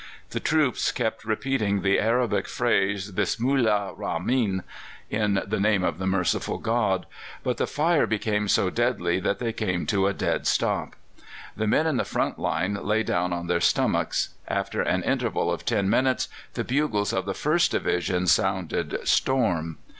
[0.31, 4.63] The troops kept repeating the Arabic phrase, "Bismillah rahmin!"
[5.11, 7.05] (In the name of the merciful God!),
[7.43, 10.95] but the fire became so deadly that they came to a dead stop.
[11.55, 14.29] The men in the front line lay down on their stomachs.
[14.47, 19.77] After an interval of ten minutes, the bugles of the First Division sounded "Storm."